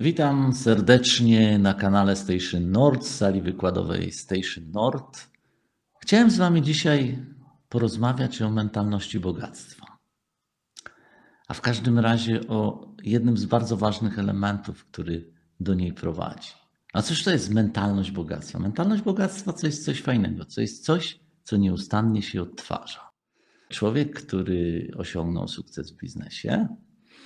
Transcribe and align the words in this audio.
Witam 0.00 0.52
serdecznie 0.52 1.58
na 1.58 1.74
kanale 1.74 2.16
Station 2.16 2.70
Nord, 2.70 3.06
sali 3.06 3.42
wykładowej 3.42 4.12
Station 4.12 4.70
Nord. 4.70 5.30
Chciałem 6.00 6.30
z 6.30 6.36
Wami 6.36 6.62
dzisiaj 6.62 7.26
porozmawiać 7.68 8.42
o 8.42 8.50
mentalności 8.50 9.20
bogactwa. 9.20 9.86
A 11.48 11.54
w 11.54 11.60
każdym 11.60 11.98
razie 11.98 12.48
o 12.48 12.88
jednym 13.02 13.36
z 13.36 13.44
bardzo 13.44 13.76
ważnych 13.76 14.18
elementów, 14.18 14.84
który 14.84 15.32
do 15.60 15.74
niej 15.74 15.92
prowadzi. 15.92 16.52
A 16.92 17.02
cóż 17.02 17.24
to 17.24 17.30
jest 17.30 17.50
mentalność 17.50 18.10
bogactwa? 18.10 18.58
Mentalność 18.58 19.02
bogactwa 19.02 19.52
to 19.52 19.66
jest 19.66 19.84
coś 19.84 20.02
fajnego, 20.02 20.44
to 20.44 20.60
jest 20.60 20.84
coś, 20.84 21.20
co 21.42 21.56
nieustannie 21.56 22.22
się 22.22 22.42
odtwarza. 22.42 23.10
Człowiek, 23.68 24.22
który 24.22 24.90
osiągnął 24.96 25.48
sukces 25.48 25.92
w 25.92 25.96
biznesie, 25.96 26.68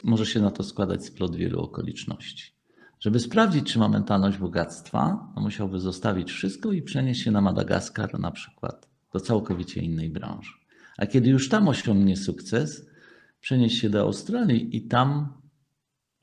może 0.04 0.26
się 0.26 0.40
na 0.40 0.50
to 0.50 0.62
składać 0.62 1.04
splot 1.04 1.36
wielu 1.36 1.60
okoliczności. 1.60 2.61
Żeby 3.02 3.20
sprawdzić, 3.20 3.72
czy 3.72 3.78
ma 3.78 3.88
mentalność 3.88 4.38
bogactwa, 4.38 5.32
musiałby 5.36 5.80
zostawić 5.80 6.32
wszystko 6.32 6.72
i 6.72 6.82
przenieść 6.82 7.22
się 7.22 7.30
na 7.30 7.40
Madagaskar 7.40 8.20
na 8.20 8.30
przykład 8.30 8.88
do 9.12 9.20
całkowicie 9.20 9.80
innej 9.80 10.10
branży. 10.10 10.52
A 10.98 11.06
kiedy 11.06 11.30
już 11.30 11.48
tam 11.48 11.68
osiągnie 11.68 12.16
sukces, 12.16 12.86
przenieść 13.40 13.80
się 13.80 13.90
do 13.90 14.00
Australii 14.00 14.76
i 14.76 14.88
tam 14.88 15.32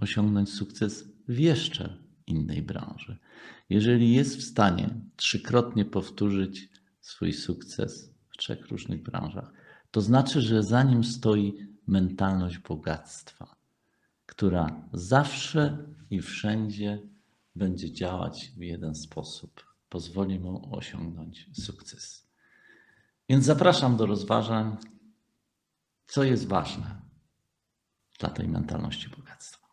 osiągnąć 0.01 0.49
sukces 0.53 1.09
w 1.27 1.39
jeszcze 1.39 1.97
innej 2.27 2.61
branży. 2.61 3.17
Jeżeli 3.69 4.13
jest 4.13 4.37
w 4.37 4.43
stanie 4.43 4.89
trzykrotnie 5.15 5.85
powtórzyć 5.85 6.69
swój 7.01 7.33
sukces 7.33 8.13
w 8.29 8.37
trzech 8.37 8.67
różnych 8.67 9.03
branżach, 9.03 9.53
to 9.91 10.01
znaczy, 10.01 10.41
że 10.41 10.63
za 10.63 10.83
nim 10.83 11.03
stoi 11.03 11.53
mentalność 11.87 12.57
bogactwa, 12.57 13.58
która 14.29 14.81
zawsze 14.93 15.77
i 16.09 16.21
wszędzie 16.21 17.01
będzie 17.55 17.93
działać 17.93 18.51
w 18.57 18.61
jeden 18.61 18.95
sposób. 18.95 19.65
Pozwoli 19.89 20.39
mu 20.39 20.75
osiągnąć 20.75 21.49
sukces. 21.63 22.27
Więc 23.29 23.45
zapraszam 23.45 23.97
do 23.97 24.05
rozważań, 24.05 24.77
co 26.05 26.23
jest 26.23 26.47
ważne 26.47 27.01
dla 28.19 28.29
tej 28.29 28.47
mentalności 28.47 29.09
bogactwa. 29.09 29.67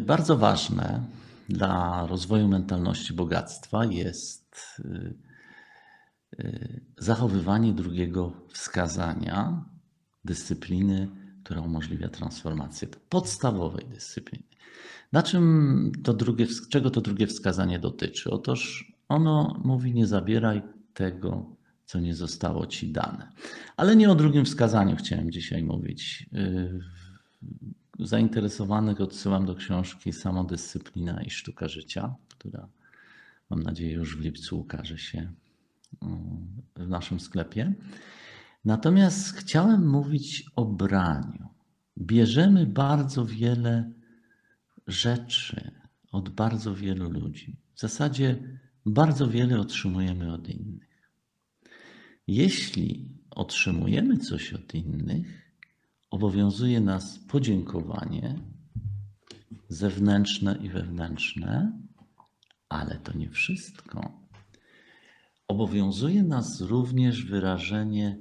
Bardzo 0.00 0.36
ważne 0.36 1.02
dla 1.48 2.06
rozwoju 2.06 2.48
mentalności 2.48 3.14
bogactwa 3.14 3.84
jest 3.84 4.56
y, 4.78 5.14
y, 6.40 6.80
zachowywanie 6.98 7.72
drugiego 7.72 8.32
wskazania, 8.48 9.64
dyscypliny, 10.24 11.08
która 11.44 11.60
umożliwia 11.60 12.08
transformację, 12.08 12.88
podstawowej 13.08 13.86
dyscypliny. 13.86 14.44
Na 15.12 15.22
czym 15.22 15.92
to 16.04 16.14
drugie, 16.14 16.46
czego 16.70 16.90
to 16.90 17.00
drugie 17.00 17.26
wskazanie 17.26 17.78
dotyczy? 17.78 18.30
Otóż 18.30 18.92
ono 19.08 19.60
mówi: 19.64 19.94
Nie 19.94 20.06
zabieraj 20.06 20.62
tego, 20.94 21.56
co 21.84 22.00
nie 22.00 22.14
zostało 22.14 22.66
ci 22.66 22.92
dane. 22.92 23.32
Ale 23.76 23.96
nie 23.96 24.10
o 24.10 24.14
drugim 24.14 24.44
wskazaniu 24.44 24.96
chciałem 24.96 25.32
dzisiaj 25.32 25.62
mówić 25.62 26.30
zainteresowanych 27.98 29.00
odsyłam 29.00 29.46
do 29.46 29.54
książki 29.54 30.12
Samodyscyplina 30.12 31.22
i 31.22 31.30
sztuka 31.30 31.68
życia, 31.68 32.14
która 32.28 32.68
mam 33.50 33.62
nadzieję 33.62 33.92
już 33.92 34.16
w 34.16 34.20
lipcu 34.20 34.60
ukaże 34.60 34.98
się 34.98 35.32
mm, 36.02 36.62
w 36.76 36.88
naszym 36.88 37.20
sklepie. 37.20 37.74
Natomiast 38.64 39.36
chciałem 39.36 39.88
mówić 39.88 40.44
o 40.56 40.64
braniu. 40.64 41.48
Bierzemy 41.98 42.66
bardzo 42.66 43.24
wiele 43.24 43.92
rzeczy 44.86 45.70
od 46.12 46.28
bardzo 46.28 46.74
wielu 46.74 47.10
ludzi. 47.10 47.56
W 47.74 47.80
zasadzie 47.80 48.58
bardzo 48.86 49.28
wiele 49.28 49.60
otrzymujemy 49.60 50.32
od 50.32 50.48
innych. 50.48 51.10
Jeśli 52.26 53.08
otrzymujemy 53.30 54.18
coś 54.18 54.52
od 54.54 54.74
innych, 54.74 55.47
obowiązuje 56.10 56.80
nas 56.80 57.18
podziękowanie 57.18 58.34
zewnętrzne 59.68 60.58
i 60.62 60.68
wewnętrzne, 60.68 61.72
ale 62.68 62.98
to 62.98 63.18
nie 63.18 63.30
wszystko. 63.30 64.28
Obowiązuje 65.48 66.22
nas 66.22 66.60
również 66.60 67.24
wyrażenie 67.24 68.18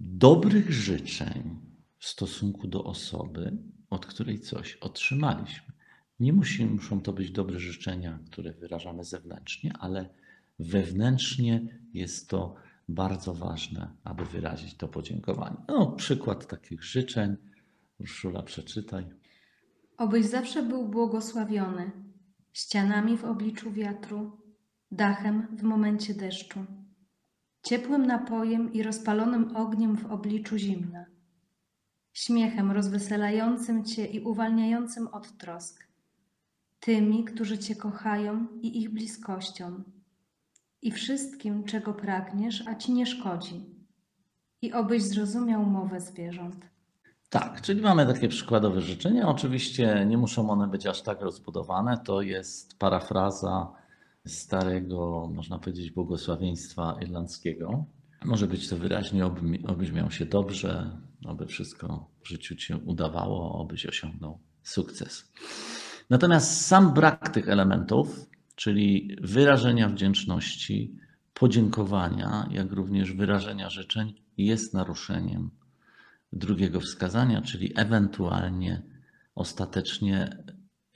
dobrych 0.00 0.72
życzeń 0.72 1.60
w 1.98 2.06
stosunku 2.06 2.68
do 2.68 2.84
osoby, 2.84 3.58
od 3.90 4.06
której 4.06 4.40
coś 4.40 4.74
otrzymaliśmy. 4.74 5.72
Nie 6.20 6.32
musi, 6.32 6.66
muszą 6.66 7.00
to 7.00 7.12
być 7.12 7.30
dobre 7.30 7.60
życzenia, 7.60 8.18
które 8.26 8.52
wyrażamy 8.52 9.04
zewnętrznie, 9.04 9.72
ale 9.80 10.08
wewnętrznie 10.58 11.78
jest 11.94 12.28
to 12.28 12.54
bardzo 12.90 13.34
ważne, 13.34 13.96
aby 14.04 14.24
wyrazić 14.24 14.76
to 14.76 14.88
podziękowanie. 14.88 15.56
No, 15.68 15.92
przykład 15.92 16.46
takich 16.46 16.84
życzeń. 16.84 17.36
Urszula, 17.98 18.42
przeczytaj. 18.42 19.06
Obyś 19.98 20.26
zawsze 20.26 20.62
był 20.62 20.88
błogosławiony, 20.88 21.90
ścianami 22.52 23.16
w 23.18 23.24
obliczu 23.24 23.72
wiatru, 23.72 24.40
dachem 24.90 25.56
w 25.56 25.62
momencie 25.62 26.14
deszczu, 26.14 26.66
ciepłym 27.62 28.06
napojem 28.06 28.72
i 28.72 28.82
rozpalonym 28.82 29.56
ogniem 29.56 29.96
w 29.96 30.06
obliczu 30.06 30.58
zimna, 30.58 31.06
śmiechem 32.12 32.70
rozweselającym 32.70 33.84
Cię 33.84 34.06
i 34.06 34.20
uwalniającym 34.20 35.08
od 35.08 35.36
trosk, 35.38 35.86
tymi, 36.80 37.24
którzy 37.24 37.58
Cię 37.58 37.76
kochają 37.76 38.46
i 38.62 38.82
ich 38.82 38.90
bliskością 38.92 39.82
i 40.82 40.90
wszystkim, 40.90 41.64
czego 41.64 41.94
pragniesz, 41.94 42.64
a 42.66 42.74
ci 42.74 42.92
nie 42.92 43.06
szkodzi, 43.06 43.80
i 44.62 44.72
obyś 44.72 45.02
zrozumiał 45.02 45.66
mowę 45.66 46.00
zwierząt. 46.00 46.70
Tak, 47.30 47.60
czyli 47.60 47.82
mamy 47.82 48.06
takie 48.06 48.28
przykładowe 48.28 48.80
życzenia. 48.80 49.28
Oczywiście 49.28 50.06
nie 50.08 50.18
muszą 50.18 50.50
one 50.50 50.68
być 50.68 50.86
aż 50.86 51.02
tak 51.02 51.20
rozbudowane. 51.20 51.98
To 52.04 52.22
jest 52.22 52.78
parafraza 52.78 53.72
starego, 54.26 55.30
można 55.34 55.58
powiedzieć, 55.58 55.90
błogosławieństwa 55.90 56.98
irlandzkiego. 57.02 57.84
Może 58.24 58.46
być 58.46 58.68
to 58.68 58.76
wyraźnie, 58.76 59.26
oby, 59.26 59.58
obyś 59.66 59.92
miał 59.92 60.10
się 60.10 60.26
dobrze, 60.26 60.90
aby 61.28 61.46
wszystko 61.46 62.10
w 62.24 62.28
życiu 62.28 62.56
ci 62.56 62.74
udawało, 62.74 63.52
obyś 63.52 63.86
osiągnął 63.86 64.38
sukces. 64.62 65.32
Natomiast 66.10 66.66
sam 66.66 66.94
brak 66.94 67.28
tych 67.28 67.48
elementów 67.48 68.26
czyli 68.60 69.16
wyrażenia 69.20 69.88
wdzięczności, 69.88 70.96
podziękowania, 71.34 72.48
jak 72.50 72.72
również 72.72 73.12
wyrażenia 73.12 73.70
życzeń, 73.70 74.14
jest 74.36 74.74
naruszeniem 74.74 75.50
drugiego 76.32 76.80
wskazania, 76.80 77.42
czyli 77.42 77.72
ewentualnie 77.76 78.82
ostatecznie 79.34 80.44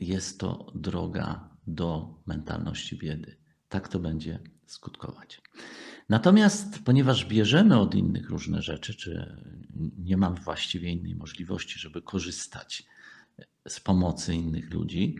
jest 0.00 0.40
to 0.40 0.72
droga 0.74 1.48
do 1.66 2.14
mentalności 2.26 2.96
biedy. 2.98 3.36
Tak 3.68 3.88
to 3.88 3.98
będzie 3.98 4.38
skutkować. 4.66 5.42
Natomiast 6.08 6.84
ponieważ 6.84 7.26
bierzemy 7.26 7.78
od 7.78 7.94
innych 7.94 8.30
różne 8.30 8.62
rzeczy, 8.62 8.94
czy 8.94 9.42
nie 9.98 10.16
mamy 10.16 10.36
właściwie 10.40 10.90
innej 10.90 11.14
możliwości, 11.14 11.78
żeby 11.78 12.02
korzystać 12.02 12.86
z 13.68 13.80
pomocy 13.80 14.34
innych 14.34 14.74
ludzi, 14.74 15.16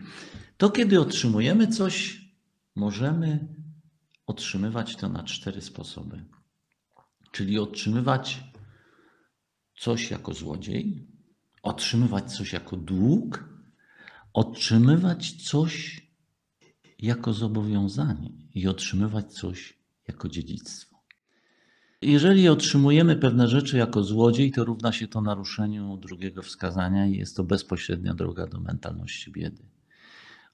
to 0.57 0.69
kiedy 0.69 0.99
otrzymujemy 0.99 1.67
coś, 1.67 2.24
możemy 2.75 3.47
otrzymywać 4.27 4.95
to 4.95 5.09
na 5.09 5.23
cztery 5.23 5.61
sposoby. 5.61 6.25
Czyli 7.31 7.59
otrzymywać 7.59 8.43
coś 9.77 10.11
jako 10.11 10.33
złodziej, 10.33 11.07
otrzymywać 11.63 12.37
coś 12.37 12.53
jako 12.53 12.77
dług, 12.77 13.49
otrzymywać 14.33 15.31
coś 15.31 16.05
jako 16.99 17.33
zobowiązanie 17.33 18.31
i 18.53 18.67
otrzymywać 18.67 19.33
coś 19.33 19.79
jako 20.07 20.29
dziedzictwo. 20.29 20.95
Jeżeli 22.01 22.49
otrzymujemy 22.49 23.15
pewne 23.15 23.47
rzeczy 23.47 23.77
jako 23.77 24.03
złodziej, 24.03 24.51
to 24.51 24.65
równa 24.65 24.91
się 24.91 25.07
to 25.07 25.21
naruszeniu 25.21 25.97
drugiego 25.97 26.41
wskazania 26.41 27.07
i 27.07 27.17
jest 27.17 27.35
to 27.35 27.43
bezpośrednia 27.43 28.13
droga 28.13 28.47
do 28.47 28.59
mentalności 28.59 29.31
biedy. 29.31 29.74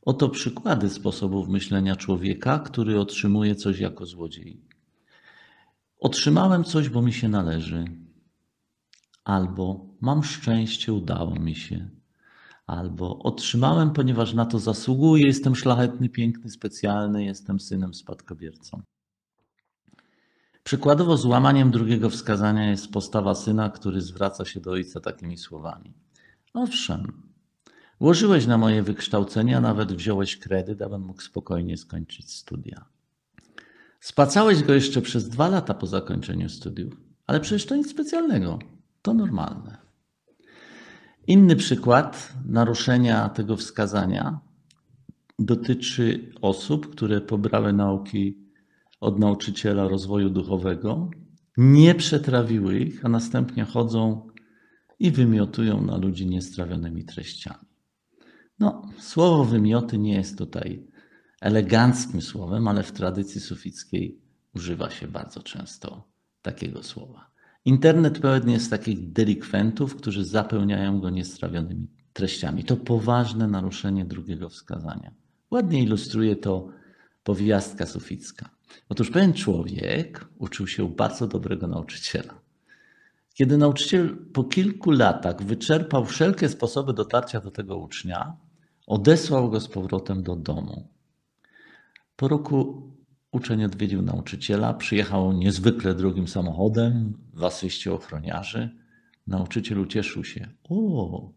Oto 0.01 0.29
przykłady 0.29 0.89
sposobów 0.89 1.47
myślenia 1.47 1.95
człowieka, 1.95 2.59
który 2.59 2.99
otrzymuje 2.99 3.55
coś 3.55 3.79
jako 3.79 4.05
złodziej. 4.05 4.61
Otrzymałem 5.99 6.63
coś, 6.63 6.89
bo 6.89 7.01
mi 7.01 7.13
się 7.13 7.29
należy. 7.29 7.85
albo 9.23 9.85
mam 10.01 10.23
szczęście, 10.23 10.93
udało 10.93 11.35
mi 11.35 11.55
się, 11.55 11.89
albo 12.67 13.19
otrzymałem, 13.19 13.91
ponieważ 13.93 14.33
na 14.33 14.45
to 14.45 14.59
zasługuję, 14.59 15.27
jestem 15.27 15.55
szlachetny, 15.55 16.09
piękny, 16.09 16.49
specjalny, 16.49 17.25
jestem 17.25 17.59
synem 17.59 17.93
spadkobiercą. 17.93 18.81
Przykładowo 20.63 21.17
złamaniem 21.17 21.71
drugiego 21.71 22.09
wskazania 22.09 22.69
jest 22.69 22.91
postawa 22.91 23.35
syna, 23.35 23.69
który 23.69 24.01
zwraca 24.01 24.45
się 24.45 24.59
do 24.59 24.71
ojca 24.71 24.99
takimi 24.99 25.37
słowami. 25.37 25.93
Owszem, 26.53 27.30
włożyłeś 28.01 28.47
na 28.47 28.57
moje 28.57 28.83
wykształcenie, 28.83 29.57
a 29.57 29.61
nawet 29.61 29.93
wziąłeś 29.93 30.37
kredyt, 30.37 30.81
abym 30.81 31.01
mógł 31.01 31.21
spokojnie 31.21 31.77
skończyć 31.77 32.31
studia. 32.33 32.85
Spłacałeś 33.99 34.63
go 34.63 34.73
jeszcze 34.73 35.01
przez 35.01 35.29
dwa 35.29 35.47
lata 35.47 35.73
po 35.73 35.87
zakończeniu 35.87 36.49
studiów, 36.49 36.93
ale 37.27 37.39
przecież 37.39 37.65
to 37.65 37.75
nic 37.75 37.91
specjalnego, 37.91 38.59
to 39.01 39.13
normalne. 39.13 39.77
Inny 41.27 41.55
przykład 41.55 42.33
naruszenia 42.45 43.29
tego 43.29 43.57
wskazania 43.57 44.39
dotyczy 45.39 46.31
osób, 46.41 46.91
które 46.91 47.21
pobrały 47.21 47.73
nauki 47.73 48.37
od 48.99 49.19
nauczyciela 49.19 49.87
rozwoju 49.87 50.29
duchowego, 50.29 51.09
nie 51.57 51.95
przetrawiły 51.95 52.79
ich, 52.79 53.05
a 53.05 53.09
następnie 53.09 53.63
chodzą 53.63 54.29
i 54.99 55.11
wymiotują 55.11 55.81
na 55.85 55.97
ludzi 55.97 56.27
niestrawionymi 56.27 57.05
treściami. 57.05 57.70
No, 58.61 58.81
słowo 58.99 59.45
wymioty 59.45 59.97
nie 59.97 60.13
jest 60.13 60.37
tutaj 60.37 60.87
eleganckim 61.41 62.21
słowem, 62.21 62.67
ale 62.67 62.83
w 62.83 62.91
tradycji 62.91 63.41
sufickiej 63.41 64.21
używa 64.55 64.89
się 64.89 65.07
bardzo 65.07 65.43
często 65.43 66.07
takiego 66.41 66.83
słowa. 66.83 67.31
Internet 67.65 68.19
pełen 68.19 68.49
jest 68.49 68.69
takich 68.69 69.11
delikwentów, 69.11 69.95
którzy 69.95 70.25
zapełniają 70.25 70.99
go 70.99 71.09
niestrawionymi 71.09 71.87
treściami. 72.13 72.63
To 72.63 72.77
poważne 72.77 73.47
naruszenie 73.47 74.05
drugiego 74.05 74.49
wskazania. 74.49 75.11
Ładnie 75.51 75.83
ilustruje 75.83 76.35
to 76.35 76.67
powiastka 77.23 77.85
suficka. 77.85 78.49
Otóż 78.89 79.11
pewien 79.11 79.33
człowiek 79.33 80.27
uczył 80.39 80.67
się 80.67 80.83
u 80.83 80.89
bardzo 80.89 81.27
dobrego 81.27 81.67
nauczyciela. 81.67 82.41
Kiedy 83.33 83.57
nauczyciel 83.57 84.17
po 84.33 84.43
kilku 84.43 84.91
latach 84.91 85.43
wyczerpał 85.43 86.05
wszelkie 86.05 86.49
sposoby 86.49 86.93
dotarcia 86.93 87.41
do 87.41 87.51
tego 87.51 87.77
ucznia, 87.77 88.37
odesłał 88.91 89.49
go 89.49 89.59
z 89.59 89.67
powrotem 89.67 90.23
do 90.23 90.35
domu. 90.35 90.87
Po 92.15 92.27
roku 92.27 92.91
uczeń 93.31 93.63
odwiedził 93.63 94.01
nauczyciela, 94.01 94.73
przyjechał 94.73 95.33
niezwykle 95.33 95.95
drogim 95.95 96.27
samochodem 96.27 97.13
w 97.33 97.43
asyście 97.43 97.93
ochroniarzy. 97.93 98.69
Nauczyciel 99.27 99.79
ucieszył 99.79 100.23
się. 100.23 100.49
O, 100.69 101.31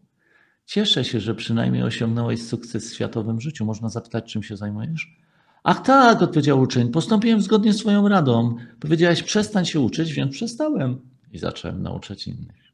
cieszę 0.65 1.03
się, 1.05 1.19
że 1.19 1.35
przynajmniej 1.35 1.83
osiągnąłeś 1.83 2.43
sukces 2.43 2.91
w 2.91 2.93
światowym 2.93 3.41
życiu. 3.41 3.65
Można 3.65 3.89
zapytać, 3.89 4.31
czym 4.31 4.43
się 4.43 4.57
zajmujesz? 4.57 5.17
Ach 5.63 5.81
tak, 5.81 6.21
odpowiedział 6.21 6.61
uczeń, 6.61 6.91
postąpiłem 6.91 7.41
zgodnie 7.41 7.73
z 7.73 7.77
swoją 7.77 8.07
radą. 8.07 8.55
Powiedziałeś, 8.79 9.23
przestań 9.23 9.65
się 9.65 9.79
uczyć, 9.79 10.13
więc 10.13 10.33
przestałem 10.33 11.01
i 11.31 11.37
zacząłem 11.37 11.81
nauczać 11.81 12.27
innych. 12.27 12.64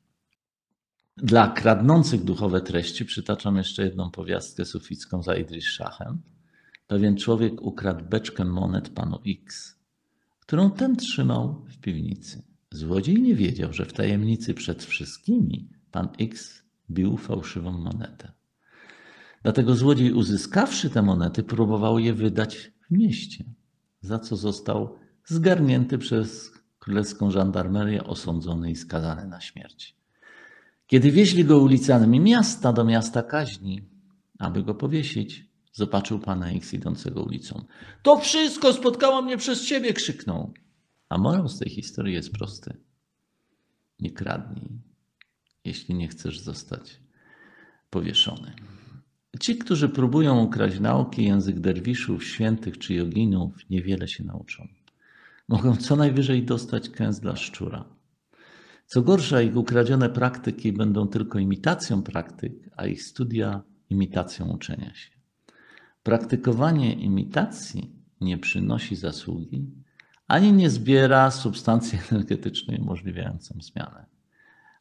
Dla 1.24 1.48
kradnących 1.48 2.24
duchowe 2.24 2.62
treści 2.62 3.06
przytaczam 3.06 3.58
jeszcze 3.58 3.84
jedną 3.84 4.12
powiastkę 4.12 4.66
suficką 4.66 5.24
za 5.24 5.36
Idris 5.36 5.66
Szachem. 5.66 6.22
Pewien 6.88 7.18
człowiek 7.18 7.62
ukradł 7.62 8.06
beczkę 8.06 8.46
monet 8.46 8.90
panu 8.90 9.20
X, 9.28 9.76
którą 10.40 10.72
ten 10.72 10.96
trzymał 10.96 11.66
w 11.68 11.78
piwnicy. 11.78 12.44
Złodziej 12.72 13.22
nie 13.22 13.36
wiedział, 13.36 13.74
że 13.74 13.86
w 13.86 13.94
tajemnicy 13.94 14.54
przed 14.54 14.84
wszystkimi 14.84 15.70
pan 15.92 16.10
X 16.20 16.64
bił 16.90 17.18
fałszywą 17.18 17.72
monetę. 17.72 18.32
Dlatego 19.44 19.76
złodziej, 19.76 20.14
uzyskawszy 20.14 20.90
te 20.90 21.02
monety, 21.02 21.44
próbował 21.44 22.00
je 22.00 22.14
wydać 22.14 22.72
w 22.88 22.92
mieście, 22.92 23.46
za 24.02 24.20
co 24.20 24.36
został 24.36 24.96
zgarnięty 25.26 25.98
przez 25.98 26.52
królewską 26.80 27.32
żandarmerię, 27.32 28.04
osądzony 28.04 28.72
i 28.72 28.76
skazany 28.76 29.28
na 29.28 29.42
śmierć. 29.42 30.01
Kiedy 30.92 31.12
wieźli 31.12 31.46
go 31.46 31.60
ulicami 31.60 32.20
miasta 32.20 32.74
do 32.74 32.84
miasta 32.84 33.24
kaźni, 33.24 33.82
aby 34.40 34.64
go 34.64 34.76
powiesić, 34.76 35.46
zobaczył 35.74 36.20
pana 36.20 36.52
X 36.52 36.74
idącego 36.74 37.24
ulicą. 37.24 37.66
To 38.04 38.18
wszystko 38.18 38.74
spotkało 38.74 39.22
mnie 39.22 39.38
przez 39.38 39.66
ciebie, 39.66 39.94
krzyknął. 39.94 40.54
A 41.10 41.18
morał 41.18 41.48
z 41.48 41.60
tej 41.60 41.70
historii 41.70 42.14
jest 42.14 42.32
prosty. 42.32 42.78
Nie 44.00 44.12
kradnij, 44.12 44.70
jeśli 45.66 45.96
nie 45.96 46.08
chcesz 46.08 46.40
zostać 46.40 47.00
powieszony. 47.90 48.54
Ci, 49.40 49.58
którzy 49.58 49.90
próbują 49.90 50.44
ukraść 50.44 50.80
nauki, 50.80 51.26
język 51.26 51.60
derwiszów, 51.60 52.24
świętych 52.24 52.78
czy 52.78 52.94
joginów, 52.94 53.70
niewiele 53.70 54.08
się 54.08 54.24
nauczą. 54.24 54.68
Mogą 55.48 55.76
co 55.76 55.96
najwyżej 55.96 56.44
dostać 56.44 56.90
kęs 56.90 57.20
dla 57.20 57.36
szczura. 57.36 58.01
Co 58.94 59.02
gorsza, 59.02 59.42
ich 59.42 59.58
ukradzione 59.58 60.10
praktyki 60.10 60.74
będą 60.74 61.08
tylko 61.08 61.40
imitacją 61.40 62.04
praktyk, 62.04 62.70
a 62.78 62.86
ich 62.86 63.04
studia 63.04 63.62
imitacją 63.90 64.48
uczenia 64.50 64.94
się. 64.94 65.10
Praktykowanie 66.04 66.94
imitacji 66.94 67.96
nie 68.22 68.38
przynosi 68.38 68.96
zasługi, 68.96 69.72
ani 70.28 70.54
nie 70.54 70.70
zbiera 70.70 71.32
substancji 71.32 72.00
energetycznej 72.12 72.80
umożliwiającą 72.80 73.60
zmianę, 73.62 74.06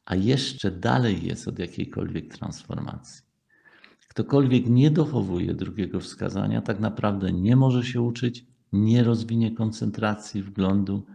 a 0.04 0.16
jeszcze 0.16 0.70
dalej 0.70 1.26
jest 1.26 1.48
od 1.48 1.58
jakiejkolwiek 1.58 2.34
transformacji. 2.34 3.22
Ktokolwiek 4.08 4.66
nie 4.66 4.90
dochowuje 4.90 5.54
drugiego 5.54 6.00
wskazania, 6.00 6.62
tak 6.62 6.80
naprawdę 6.80 7.32
nie 7.32 7.56
może 7.56 7.84
się 7.84 8.00
uczyć, 8.00 8.44
nie 8.72 9.04
rozwinie 9.04 9.54
koncentracji, 9.54 10.42
wglądu, 10.42 11.06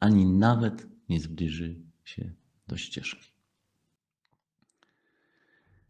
ani 0.00 0.26
nawet 0.26 0.88
nie 1.08 1.20
zbliży 1.20 1.76
się 2.04 2.41
do 2.72 2.76
ścieżki. 2.78 3.32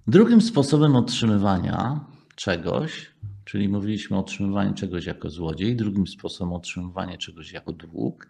Drugim 0.06 0.40
sposobem 0.40 0.96
otrzymywania 0.96 2.04
czegoś, 2.36 3.10
czyli 3.44 3.68
mówiliśmy 3.68 4.16
o 4.16 4.20
otrzymywaniu 4.20 4.74
czegoś 4.74 5.06
jako 5.06 5.30
złodziej, 5.30 5.76
drugim 5.76 6.06
sposobem 6.06 6.52
otrzymywania 6.52 7.16
czegoś 7.16 7.52
jako 7.52 7.72
dług, 7.72 8.28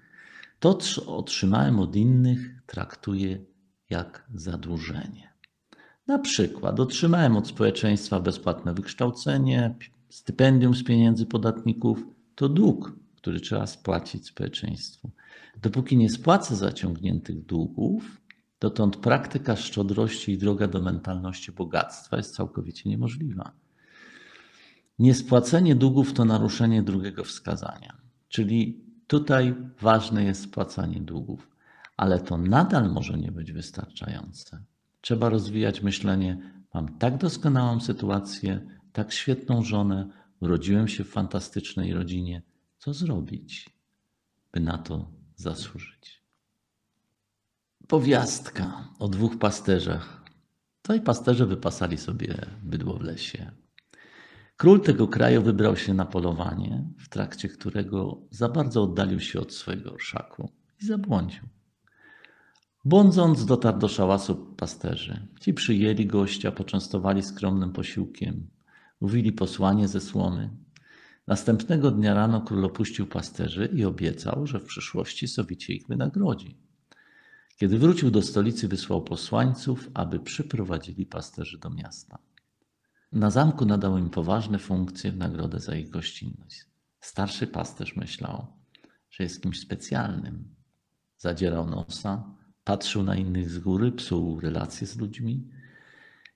to 0.60 0.74
co 0.74 1.16
otrzymałem 1.16 1.78
od 1.78 1.96
innych 1.96 2.62
traktuję 2.66 3.44
jak 3.90 4.26
zadłużenie. 4.34 5.32
Na 6.06 6.18
przykład 6.18 6.80
otrzymałem 6.80 7.36
od 7.36 7.48
społeczeństwa 7.48 8.20
bezpłatne 8.20 8.74
wykształcenie, 8.74 9.74
stypendium 10.08 10.74
z 10.74 10.84
pieniędzy 10.84 11.26
podatników. 11.26 12.04
To 12.34 12.48
dług, 12.48 12.96
który 13.16 13.40
trzeba 13.40 13.66
spłacić 13.66 14.26
społeczeństwu. 14.26 15.10
Dopóki 15.62 15.96
nie 15.96 16.10
spłacę 16.10 16.56
zaciągniętych 16.56 17.44
długów, 17.46 18.21
dotąd 18.62 18.96
praktyka 18.96 19.56
szczodrości 19.56 20.32
i 20.32 20.38
droga 20.38 20.68
do 20.68 20.80
mentalności 20.80 21.52
bogactwa 21.52 22.16
jest 22.16 22.34
całkowicie 22.34 22.90
niemożliwa. 22.90 23.52
Niespłacenie 24.98 25.74
długów 25.74 26.12
to 26.12 26.24
naruszenie 26.24 26.82
drugiego 26.82 27.24
wskazania, 27.24 27.96
czyli 28.28 28.84
tutaj 29.06 29.54
ważne 29.80 30.24
jest 30.24 30.42
spłacanie 30.42 31.00
długów, 31.00 31.50
ale 31.96 32.20
to 32.20 32.38
nadal 32.38 32.90
może 32.92 33.18
nie 33.18 33.32
być 33.32 33.52
wystarczające. 33.52 34.62
Trzeba 35.00 35.28
rozwijać 35.28 35.82
myślenie: 35.82 36.52
mam 36.74 36.98
tak 36.98 37.18
doskonałą 37.18 37.80
sytuację, 37.80 38.66
tak 38.92 39.12
świetną 39.12 39.62
żonę, 39.62 40.08
urodziłem 40.40 40.88
się 40.88 41.04
w 41.04 41.10
fantastycznej 41.10 41.94
rodzinie. 41.94 42.42
Co 42.78 42.94
zrobić, 42.94 43.70
by 44.52 44.60
na 44.60 44.78
to 44.78 45.08
zasłużyć? 45.36 46.21
Powiastka 47.92 48.88
o 48.98 49.08
dwóch 49.08 49.38
pasterzach. 49.38 50.22
To 50.82 50.94
i 50.94 51.00
pasterze 51.00 51.46
wypasali 51.46 51.96
sobie 51.98 52.46
bydło 52.62 52.94
w 52.94 53.00
lesie. 53.00 53.50
Król 54.56 54.80
tego 54.80 55.08
kraju 55.08 55.42
wybrał 55.42 55.76
się 55.76 55.94
na 55.94 56.04
polowanie, 56.04 56.84
w 56.98 57.08
trakcie 57.08 57.48
którego 57.48 58.22
za 58.30 58.48
bardzo 58.48 58.82
oddalił 58.82 59.20
się 59.20 59.40
od 59.40 59.54
swojego 59.54 59.92
orszaku 59.92 60.50
i 60.82 60.86
zabłądził. 60.86 61.42
Błądząc 62.84 63.46
dotarł 63.46 63.78
do 63.78 63.88
szałasu 63.88 64.54
pasterzy. 64.56 65.28
Ci 65.40 65.54
przyjęli 65.54 66.06
gościa, 66.06 66.52
poczęstowali 66.52 67.22
skromnym 67.22 67.72
posiłkiem, 67.72 68.46
mówili 69.00 69.32
posłanie 69.32 69.88
ze 69.88 70.00
słony. 70.00 70.50
Następnego 71.26 71.90
dnia 71.90 72.14
rano 72.14 72.40
król 72.40 72.64
opuścił 72.64 73.06
pasterzy 73.06 73.70
i 73.74 73.84
obiecał, 73.84 74.46
że 74.46 74.60
w 74.60 74.64
przyszłości 74.64 75.28
sowicie 75.28 75.72
ich 75.74 75.86
wynagrodzi. 75.86 76.71
Kiedy 77.62 77.78
wrócił 77.78 78.10
do 78.10 78.22
stolicy, 78.22 78.68
wysłał 78.68 79.02
posłańców, 79.02 79.90
aby 79.94 80.20
przyprowadzili 80.20 81.06
pasterzy 81.06 81.58
do 81.58 81.70
miasta. 81.70 82.18
Na 83.12 83.30
zamku 83.30 83.64
nadał 83.64 83.98
im 83.98 84.10
poważne 84.10 84.58
funkcje 84.58 85.12
w 85.12 85.16
nagrodę 85.16 85.60
za 85.60 85.76
ich 85.76 85.90
gościnność. 85.90 86.64
Starszy 87.00 87.46
pasterz 87.46 87.96
myślał, 87.96 88.46
że 89.10 89.24
jest 89.24 89.42
kimś 89.42 89.60
specjalnym. 89.60 90.54
Zadzierał 91.18 91.66
nosa, 91.66 92.34
patrzył 92.64 93.02
na 93.02 93.16
innych 93.16 93.50
z 93.50 93.58
góry, 93.58 93.92
psuł 93.92 94.40
relacje 94.40 94.86
z 94.86 94.96
ludźmi 94.96 95.48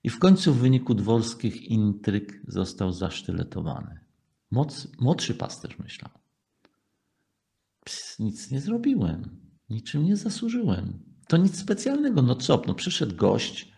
i 0.03 0.09
w 0.09 0.19
końcu 0.19 0.53
w 0.53 0.57
wyniku 0.57 0.95
dworskich 0.95 1.63
intryg 1.63 2.41
został 2.47 2.91
zasztyletowany. 2.91 3.99
Moc, 4.51 4.87
młodszy 4.99 5.35
pasterz 5.35 5.79
myślał. 5.79 6.11
Nic 8.19 8.51
nie 8.51 8.61
zrobiłem, 8.61 9.39
niczym 9.69 10.03
nie 10.03 10.15
zasłużyłem. 10.15 11.06
To 11.27 11.37
nic 11.37 11.59
specjalnego. 11.59 12.21
No 12.21 12.35
co, 12.35 12.61
no 12.67 12.73
przyszedł 12.73 13.15
gość, 13.15 13.71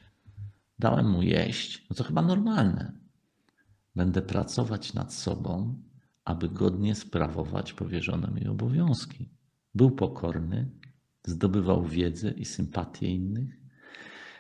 dałem 0.80 1.10
mu 1.10 1.22
jeść. 1.22 1.86
No 1.90 1.96
to 1.96 2.04
chyba 2.04 2.22
normalne. 2.22 2.94
Będę 3.96 4.22
pracować 4.22 4.94
nad 4.94 5.14
sobą, 5.14 5.82
aby 6.26 6.50
godnie 6.50 6.96
sprawować 6.96 7.74
powierzone 7.74 8.32
mi 8.32 8.48
obowiązki. 8.48 9.30
Był 9.76 9.92
pokorny, 9.92 10.72
zdobywał 11.26 11.86
wiedzę 11.86 12.32
i 12.32 12.46
sympatię 12.46 13.08
innych, 13.08 13.60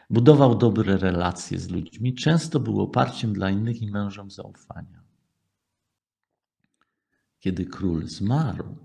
budował 0.09 0.57
dobre 0.57 0.97
relacje 0.97 1.59
z 1.59 1.69
ludźmi, 1.69 2.15
często 2.15 2.59
był 2.59 2.81
oparciem 2.81 3.33
dla 3.33 3.49
innych 3.49 3.81
i 3.81 3.91
mężem 3.91 4.31
zaufania. 4.31 5.03
Kiedy 7.39 7.65
król 7.65 8.07
zmarł, 8.07 8.75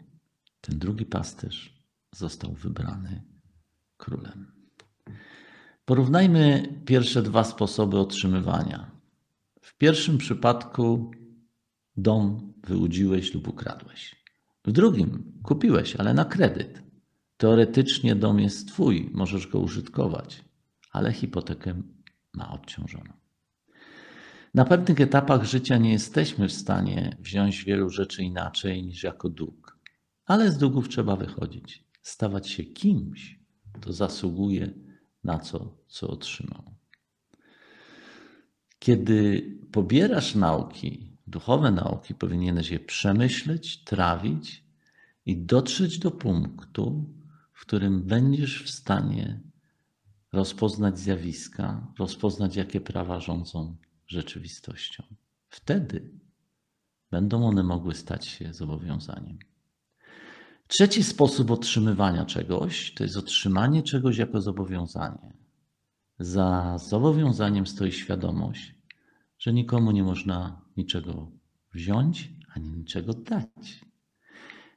ten 0.61 0.79
drugi 0.79 1.07
pasterz 1.07 1.85
został 2.13 2.53
wybrany 2.53 3.34
królem. 4.05 4.53
Porównajmy 5.85 6.69
pierwsze 6.87 7.23
dwa 7.23 7.45
sposoby 7.45 7.99
otrzymywania. 7.99 8.91
W 9.61 9.79
pierwszym 9.79 10.19
przypadku 10.19 11.11
dom 11.97 12.53
wyłudziłeś 12.67 13.35
lub 13.35 13.49
ukradłeś. 13.49 14.25
W 14.65 14.73
drugim 14.73 15.33
kupiłeś, 15.43 15.97
ale 15.97 16.15
na 16.15 16.25
kredyt. 16.25 16.83
Teoretycznie 17.37 18.17
dom 18.17 18.41
jest 18.41 18.69
twój, 18.69 19.11
możesz 19.13 19.47
go 19.47 19.59
użytkować, 19.59 20.45
ale 20.93 21.13
hipotekę 21.13 21.83
ma 22.35 22.51
obciążoną. 22.51 23.13
Na 24.55 24.65
pewnych 24.65 25.01
etapach 25.01 25.45
życia 25.45 25.79
nie 25.79 25.93
jesteśmy 25.93 26.49
w 26.49 26.53
stanie 26.53 27.17
wziąć 27.21 27.65
wielu 27.65 27.91
rzeczy 27.91 28.23
inaczej 28.23 28.85
niż 28.85 29.03
jako 29.03 29.29
dług, 29.29 29.79
ale 30.25 30.51
z 30.51 30.59
długów 30.59 30.89
trzeba 30.89 31.17
wychodzić. 31.17 31.85
Stawać 32.03 32.51
się 32.51 32.65
kimś, 32.65 33.44
kto 33.75 33.93
zasługuje 33.93 34.73
na 35.25 35.39
co, 35.39 35.77
co 35.87 36.09
otrzymał. 36.09 36.75
Kiedy 38.79 39.51
pobierasz 39.73 40.35
nauki, 40.35 41.17
duchowe 41.27 41.71
nauki, 41.71 42.15
powinieneś 42.15 42.71
je 42.71 42.81
przemyśleć, 42.81 43.85
trawić 43.85 44.65
i 45.27 45.37
dotrzeć 45.37 45.99
do 45.99 46.11
punktu, 46.11 47.15
w 47.53 47.61
którym 47.61 48.03
będziesz 48.03 48.65
w 48.65 48.71
stanie 48.71 49.41
rozpoznać 50.33 50.99
zjawiska, 50.99 51.93
rozpoznać, 51.99 52.57
jakie 52.57 52.81
prawa 52.81 53.21
rządzą 53.21 53.77
rzeczywistością. 54.07 55.03
Wtedy 55.49 56.11
będą 57.11 57.47
one 57.47 57.63
mogły 57.63 57.95
stać 57.95 58.27
się 58.27 58.55
zobowiązaniem. 58.55 59.39
Trzeci 60.69 61.03
sposób 61.03 61.51
otrzymywania 61.51 62.25
czegoś 62.25 62.95
to 62.95 63.05
jest 63.05 63.17
otrzymanie 63.17 63.83
czegoś 63.83 64.19
jako 64.19 64.41
zobowiązanie. 64.41 65.33
Za 66.19 66.79
zobowiązaniem 66.79 67.67
stoi 67.67 67.93
świadomość, 67.93 68.75
że 69.39 69.53
nikomu 69.53 69.91
nie 69.91 70.03
można 70.03 70.63
niczego 70.77 71.31
wziąć 71.75 72.31
ani 72.55 72.71
niczego 72.71 73.15
dać. 73.15 73.85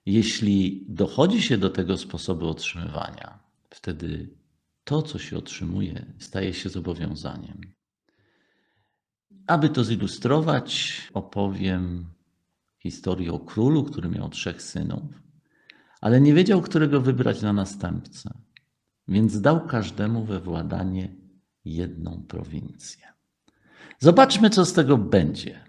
Jeśli 0.05 0.85
dochodzi 0.89 1.41
się 1.41 1.57
do 1.57 1.69
tego 1.69 1.97
sposobu 1.97 2.47
otrzymywania, 2.47 3.39
wtedy 3.69 4.29
to, 4.83 5.01
co 5.01 5.19
się 5.19 5.37
otrzymuje, 5.37 6.13
staje 6.19 6.53
się 6.53 6.69
zobowiązaniem. 6.69 7.61
Aby 9.47 9.69
to 9.69 9.83
zilustrować, 9.83 11.01
opowiem 11.13 12.05
historię 12.79 13.33
o 13.33 13.39
królu, 13.39 13.83
który 13.83 14.09
miał 14.09 14.29
trzech 14.29 14.61
synów, 14.61 15.26
ale 16.01 16.21
nie 16.21 16.33
wiedział, 16.33 16.61
którego 16.61 17.01
wybrać 17.01 17.41
na 17.41 17.53
następcę, 17.53 18.29
więc 19.07 19.41
dał 19.41 19.67
każdemu 19.67 20.23
we 20.23 20.39
władanie 20.39 21.15
jedną 21.65 22.23
prowincję. 22.27 23.07
Zobaczmy, 23.99 24.49
co 24.49 24.65
z 24.65 24.73
tego 24.73 24.97
będzie, 24.97 25.63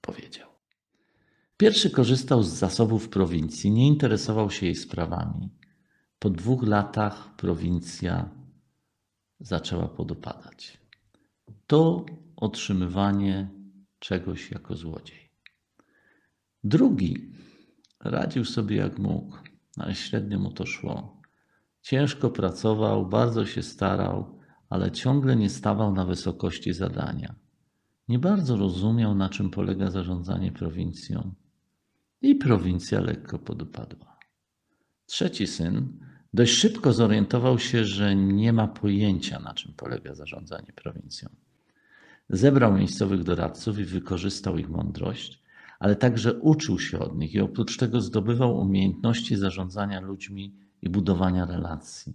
powiedział. 0.00 0.48
Pierwszy 1.56 1.90
korzystał 1.90 2.42
z 2.42 2.48
zasobów 2.48 3.08
prowincji, 3.08 3.70
nie 3.70 3.86
interesował 3.86 4.50
się 4.50 4.66
jej 4.66 4.74
sprawami. 4.74 5.50
Po 6.18 6.30
dwóch 6.30 6.62
latach 6.62 7.36
prowincja 7.36 8.30
zaczęła 9.40 9.88
podupadać. 9.88 10.78
To 11.66 12.06
otrzymywanie 12.36 13.48
czegoś 13.98 14.50
jako 14.50 14.76
złodziej. 14.76 15.30
Drugi 16.64 17.32
radził 18.04 18.44
sobie 18.44 18.76
jak 18.76 18.98
mógł, 18.98 19.36
ale 19.76 19.94
średnio 19.94 20.38
mu 20.38 20.52
to 20.52 20.66
szło. 20.66 21.22
Ciężko 21.82 22.30
pracował, 22.30 23.06
bardzo 23.06 23.46
się 23.46 23.62
starał, 23.62 24.38
ale 24.68 24.90
ciągle 24.90 25.36
nie 25.36 25.50
stawał 25.50 25.94
na 25.94 26.04
wysokości 26.04 26.72
zadania. 26.72 27.34
Nie 28.08 28.18
bardzo 28.18 28.56
rozumiał, 28.56 29.14
na 29.14 29.28
czym 29.28 29.50
polega 29.50 29.90
zarządzanie 29.90 30.52
prowincją 30.52 31.34
i 32.22 32.34
prowincja 32.34 33.00
lekko 33.00 33.38
podupadła. 33.38 34.18
Trzeci 35.06 35.46
syn 35.46 35.98
dość 36.34 36.52
szybko 36.52 36.92
zorientował 36.92 37.58
się, 37.58 37.84
że 37.84 38.16
nie 38.16 38.52
ma 38.52 38.68
pojęcia, 38.68 39.40
na 39.40 39.54
czym 39.54 39.74
polega 39.74 40.14
zarządzanie 40.14 40.72
prowincją. 40.72 41.28
Zebrał 42.28 42.74
miejscowych 42.74 43.22
doradców 43.22 43.78
i 43.78 43.84
wykorzystał 43.84 44.58
ich 44.58 44.68
mądrość, 44.68 45.41
ale 45.82 45.96
także 45.96 46.34
uczył 46.34 46.78
się 46.78 46.98
od 46.98 47.18
nich 47.18 47.34
i 47.34 47.40
oprócz 47.40 47.76
tego 47.76 48.00
zdobywał 48.00 48.58
umiejętności 48.58 49.36
zarządzania 49.36 50.00
ludźmi 50.00 50.54
i 50.82 50.88
budowania 50.88 51.44
relacji. 51.44 52.14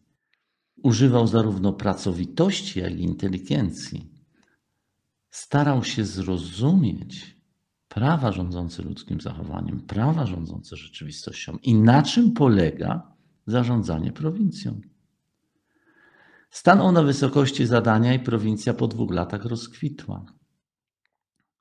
Używał 0.84 1.28
zarówno 1.28 1.74
pracowitości, 1.74 2.80
jak 2.80 2.94
i 2.94 3.04
inteligencji. 3.04 4.12
Starał 5.30 5.84
się 5.84 6.06
zrozumieć, 6.06 7.38
prawa 7.88 8.32
rządzące 8.32 8.84
ludzkim 8.84 9.22
zachowaniem, 9.22 9.80
prawa 9.80 10.26
rządzące 10.26 10.76
rzeczywistością 10.76 11.58
i 11.64 11.76
na 11.76 12.04
czym 12.04 12.32
polega 12.32 13.16
zarządzanie 13.48 14.12
prowincją. 14.12 14.82
Stanął 16.50 16.92
na 16.92 17.04
wysokości 17.04 17.66
zadania 17.66 18.14
i 18.14 18.20
prowincja 18.20 18.74
po 18.74 18.88
dwóch 18.88 19.12
latach 19.12 19.46
rozkwitła. 19.46 20.26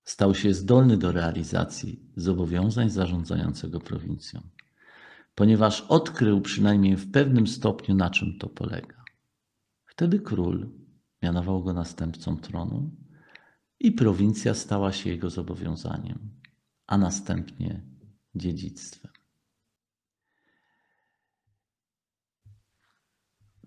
Stał 0.07 0.35
się 0.35 0.55
zdolny 0.55 0.97
do 0.97 1.13
realizacji 1.13 2.01
zobowiązań 2.17 2.91
zarządzającego 2.91 3.81
prowincją, 3.81 4.41
ponieważ 5.35 5.81
odkrył 5.81 6.41
przynajmniej 6.41 6.97
w 6.97 7.11
pewnym 7.11 7.47
stopniu, 7.47 7.95
na 7.95 8.11
czym 8.11 8.39
to 8.39 8.49
polega. 8.49 9.05
Wtedy 9.87 10.21
król 10.21 10.71
mianował 11.23 11.63
go 11.63 11.73
następcą 11.73 12.37
tronu 12.37 12.91
i 13.81 13.93
prowincja 13.93 14.55
stała 14.55 14.93
się 14.93 15.11
jego 15.11 15.31
zobowiązaniem, 15.31 16.31
a 16.87 16.99
następnie 16.99 17.83
dziedzictwem. 18.35 19.13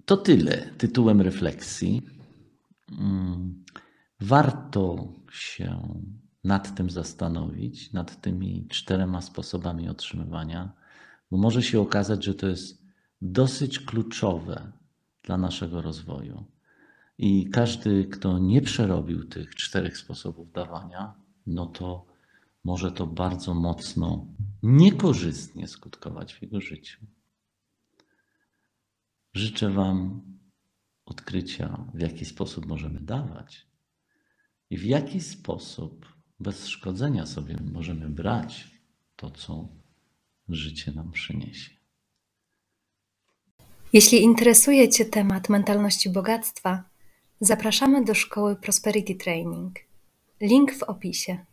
To 0.05 0.17
tyle 0.17 0.73
tytułem 0.77 1.21
refleksji. 1.21 2.01
Mm, 2.91 3.65
warto 4.19 5.13
się 5.31 6.01
nad 6.49 6.75
tym 6.75 6.89
zastanowić, 6.89 7.93
nad 7.93 8.21
tymi 8.21 8.67
czterema 8.69 9.21
sposobami 9.21 9.89
otrzymywania, 9.89 10.73
bo 11.31 11.37
może 11.37 11.63
się 11.63 11.81
okazać, 11.81 12.25
że 12.25 12.33
to 12.35 12.47
jest 12.47 12.83
dosyć 13.21 13.79
kluczowe 13.79 14.71
dla 15.23 15.37
naszego 15.37 15.81
rozwoju. 15.81 16.45
I 17.17 17.49
każdy, 17.49 18.05
kto 18.05 18.39
nie 18.39 18.61
przerobił 18.61 19.23
tych 19.23 19.55
czterech 19.55 19.97
sposobów 19.97 20.51
dawania, 20.51 21.13
no 21.47 21.65
to 21.65 22.05
może 22.63 22.91
to 22.91 23.07
bardzo 23.07 23.53
mocno 23.53 24.27
niekorzystnie 24.63 25.67
skutkować 25.67 26.33
w 26.33 26.41
jego 26.41 26.61
życiu. 26.61 27.05
Życzę 29.33 29.69
Wam 29.69 30.21
odkrycia, 31.05 31.85
w 31.93 31.99
jaki 31.99 32.25
sposób 32.25 32.65
możemy 32.65 32.99
dawać 32.99 33.67
i 34.69 34.77
w 34.77 34.83
jaki 34.85 35.21
sposób 35.21 36.18
bez 36.39 36.67
szkodzenia 36.67 37.25
sobie 37.25 37.57
możemy 37.73 38.09
brać 38.09 38.67
to, 39.15 39.31
co 39.31 39.67
życie 40.49 40.91
nam 40.91 41.11
przyniesie. 41.11 41.71
Jeśli 43.93 44.21
interesuje 44.21 44.89
Cię 44.89 45.05
temat 45.05 45.49
mentalności 45.49 46.09
bogactwa, 46.09 46.89
Zapraszamy 47.41 48.03
do 48.03 48.13
szkoły 48.13 48.55
Prosperity 48.55 49.15
Training. 49.15 49.79
Link 50.41 50.73
w 50.73 50.83
opisie. 50.83 51.45